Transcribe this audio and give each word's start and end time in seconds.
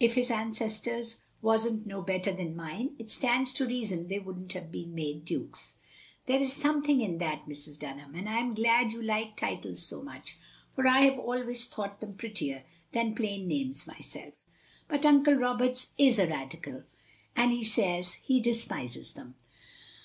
If 0.00 0.14
his 0.14 0.28
ancestors 0.28 1.18
was 1.40 1.64
n't 1.64 1.86
no 1.86 2.02
better 2.02 2.32
than 2.32 2.56
mine 2.56 2.96
it 2.98 3.12
stands 3.12 3.52
to 3.52 3.64
reason 3.68 4.08
they 4.08 4.18
would 4.18 4.36
n't 4.36 4.52
have 4.54 4.72
been 4.72 4.92
made 4.92 5.24
Dukes." 5.24 5.74
"There 6.26 6.40
is 6.40 6.52
something 6.52 7.00
in 7.00 7.18
that, 7.18 7.46
Mrs. 7.46 7.78
Dtinham, 7.78 8.16
and 8.18 8.28
I 8.28 8.40
'm 8.40 8.46
rather 8.48 8.54
glad 8.60 8.90
you 8.92 9.00
like 9.00 9.36
titles 9.36 9.80
so 9.80 10.02
much, 10.02 10.36
for 10.72 10.88
I 10.88 11.02
have 11.02 11.16
always 11.20 11.66
thought 11.68 12.00
them 12.00 12.14
prettier 12.16 12.64
than 12.90 13.14
plain 13.14 13.46
names 13.46 13.86
myself. 13.86 14.44
But 14.88 15.06
Uncle 15.06 15.34
Roberts 15.34 15.92
is 15.96 16.18
a 16.18 16.26
Radical, 16.26 16.82
and 17.36 17.52
he 17.52 17.62
says 17.62 18.14
he 18.14 18.40
despises 18.40 19.12
them. 19.12 19.36